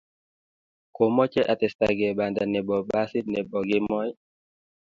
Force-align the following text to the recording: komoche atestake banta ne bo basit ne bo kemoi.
komoche 0.95 1.41
atestake 1.53 2.07
banta 2.17 2.43
ne 2.47 2.59
bo 2.67 2.75
basit 2.89 3.25
ne 3.29 3.41
bo 3.49 3.57
kemoi. 3.69 4.09